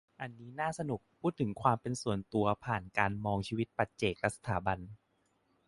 [0.21, 4.79] อันนี้น่าสนุก พูดถึงความเป็นส่วนตัว ผ่านการมองชีวิตปัจเจกและสถาบัน